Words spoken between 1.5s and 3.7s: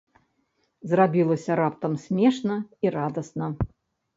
раптам смешна і радасна.